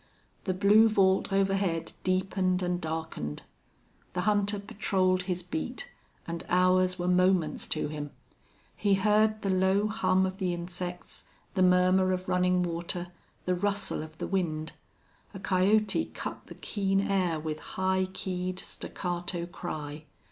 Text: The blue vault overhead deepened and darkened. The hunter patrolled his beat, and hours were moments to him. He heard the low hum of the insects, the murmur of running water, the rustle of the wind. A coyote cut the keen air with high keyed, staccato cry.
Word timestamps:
The 0.45 0.55
blue 0.55 0.89
vault 0.89 1.31
overhead 1.31 1.93
deepened 2.03 2.63
and 2.63 2.81
darkened. 2.81 3.43
The 4.13 4.21
hunter 4.21 4.57
patrolled 4.57 5.21
his 5.29 5.43
beat, 5.43 5.91
and 6.25 6.43
hours 6.49 6.97
were 6.97 7.07
moments 7.07 7.67
to 7.67 7.87
him. 7.87 8.09
He 8.75 8.95
heard 8.95 9.43
the 9.43 9.51
low 9.51 9.85
hum 9.89 10.25
of 10.25 10.39
the 10.39 10.55
insects, 10.55 11.25
the 11.53 11.61
murmur 11.61 12.11
of 12.13 12.27
running 12.27 12.63
water, 12.63 13.09
the 13.45 13.53
rustle 13.53 14.01
of 14.01 14.17
the 14.17 14.25
wind. 14.25 14.71
A 15.35 15.39
coyote 15.39 16.05
cut 16.05 16.47
the 16.47 16.55
keen 16.55 17.01
air 17.01 17.39
with 17.39 17.59
high 17.59 18.07
keyed, 18.11 18.57
staccato 18.57 19.45
cry. 19.45 20.05